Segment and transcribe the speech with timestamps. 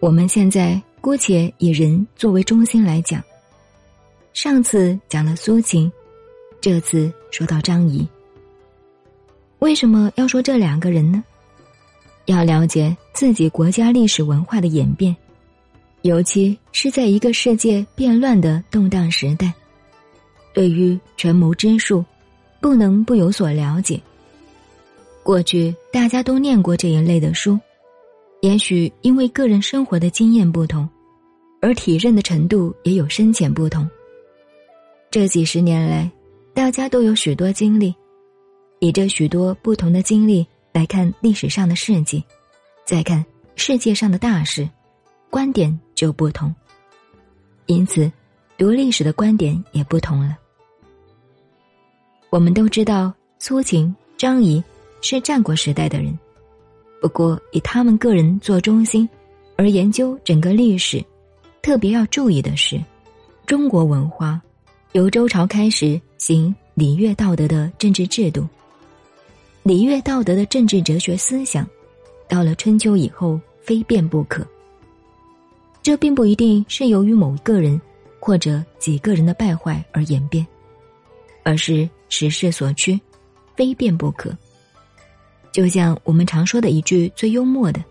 [0.00, 3.22] 我们现在姑且以人作为中心来讲。
[4.32, 5.90] 上次讲了苏秦，
[6.60, 8.06] 这次说到张仪。
[9.58, 11.24] 为什么要说这两个人呢？
[12.26, 15.16] 要了解自己国家历史文化的演变，
[16.02, 19.52] 尤其是在一个世界变乱的动荡时代，
[20.54, 22.04] 对于权谋之术，
[22.60, 24.00] 不能不有所了解。
[25.24, 27.58] 过去大家都念过这一类的书，
[28.40, 30.88] 也许因为个人生活的经验不同，
[31.60, 33.88] 而体认的程度也有深浅不同。
[35.10, 36.10] 这几十年来，
[36.54, 37.94] 大家都有许多经历。
[38.80, 42.22] 以这许多不同的经历来看历史上的事迹，
[42.84, 43.24] 再看
[43.56, 44.68] 世界上的大事，
[45.30, 46.54] 观点就不同。
[47.66, 48.10] 因此，
[48.56, 50.38] 读历史的观点也不同了。
[52.30, 54.62] 我们都知道苏秦、张仪
[55.00, 56.16] 是战国时代的人，
[57.00, 59.08] 不过以他们个人做中心，
[59.56, 61.04] 而研究整个历史，
[61.62, 62.82] 特别要注意的是，
[63.46, 64.40] 中国文化
[64.92, 68.46] 由周朝开始行礼乐道德的政治制度。
[69.62, 71.68] 礼乐道德的政治哲学思想，
[72.28, 74.46] 到了春秋以后非变不可。
[75.82, 77.80] 这并不一定是由于某个人
[78.18, 80.46] 或者几个人的败坏而演变，
[81.42, 82.98] 而是时势所趋，
[83.54, 84.36] 非变不可。
[85.52, 87.82] 就像我们常说的一句最幽默的，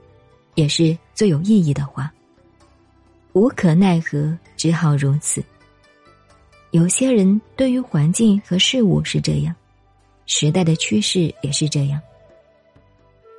[0.55, 2.11] 也是最有意义的话
[3.33, 5.43] ：“无可奈何，只好如此。”
[6.71, 9.55] 有些人对于环境和事物是这样。
[10.25, 11.99] 时代的趋势也是这样。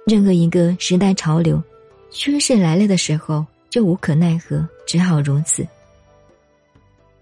[0.06, 1.62] 任何一个时代潮流、
[2.10, 5.66] 趋势来了的时候，就无可奈何，只好如此。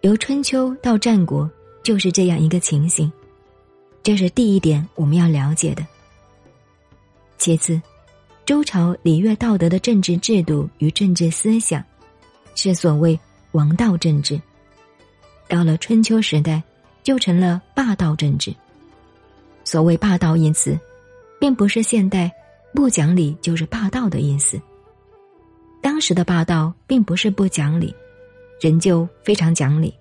[0.02, 1.50] 由春秋到战国，
[1.82, 3.10] 就是这样一个情形。
[4.04, 5.84] 这是第一点我们要了解的。
[7.38, 7.80] 其次，
[8.44, 11.84] 周朝礼乐道德的政治制度与政治思想，
[12.54, 13.18] 是所谓
[13.52, 14.40] 王道政治。
[15.48, 16.62] 到了春秋时代，
[17.02, 18.54] 就成了霸道政治。
[19.64, 20.78] 所谓霸道一词，
[21.40, 22.32] 并不是现代
[22.74, 24.60] 不讲理就是霸道的意思。
[25.80, 27.94] 当时的霸道并不是不讲理，
[28.60, 29.94] 仍旧非常讲理。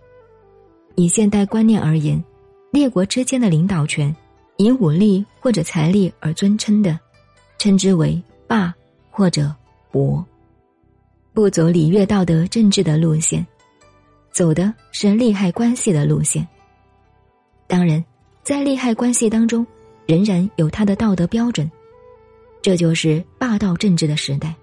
[0.95, 2.23] 以现代观念而言，
[2.71, 4.15] 列国之间的领导权
[4.57, 6.99] 以武力或者财力而尊称的，
[7.57, 8.73] 称之为霸
[9.09, 9.53] 或者
[9.91, 10.25] 伯。
[11.33, 13.45] 不走礼乐道德政治的路线，
[14.31, 16.47] 走的是利害关系的路线。
[17.67, 18.03] 当然。
[18.43, 19.65] 在利害关系当中，
[20.05, 21.67] 仍然有他的道德标准，
[22.61, 24.53] 这就是霸道政治的时代。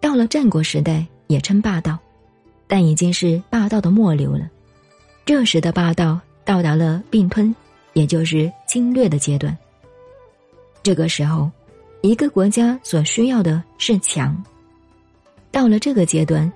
[0.00, 1.98] 到了战国时代，也称霸道，
[2.68, 4.48] 但已经是霸道的末流了。
[5.26, 7.52] 这时的霸道到达了并吞，
[7.94, 9.58] 也就是侵略的阶段。
[10.82, 11.50] 这个时候，
[12.02, 14.42] 一个国家所需要的是强。
[15.50, 16.50] 到了这个阶段，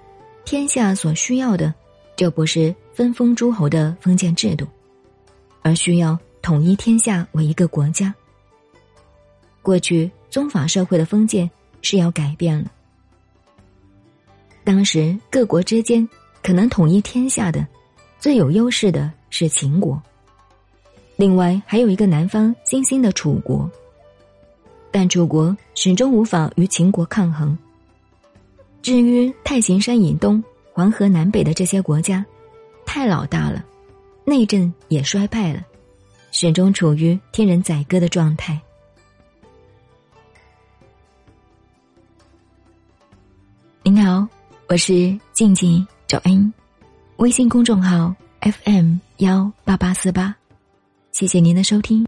[0.45, 1.73] 天下所需要的
[2.17, 4.67] 就不是分封诸侯的封建制度。
[5.67, 8.15] 而需要统一天下为一个国家。
[9.63, 12.71] 过去宗法社会的封建是要改变了。
[14.63, 16.07] 当时各国之间
[16.43, 17.67] 可能统一天下的，
[18.19, 20.01] 最有优势的是秦国。
[21.17, 23.71] 另外还有一个南方新兴的楚国，
[24.95, 27.59] 但楚国始终无法与秦国抗衡。
[28.81, 30.41] 至于太行山以东、
[30.73, 32.25] 黄河南北的这些国家，
[32.87, 33.65] 太老大了。
[34.25, 35.65] 内政也衰败了，
[36.31, 38.57] 始终处于天人宰割的状态。
[43.83, 44.29] 您好，
[44.69, 46.55] 我是静静找恩，
[47.17, 50.33] 微信公众号 FM 幺八八四八，
[51.11, 52.07] 谢谢您的收听。